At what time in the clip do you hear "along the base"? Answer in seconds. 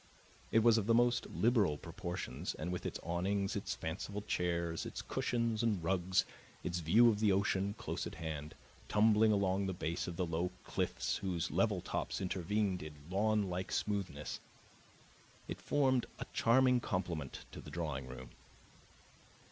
9.31-10.07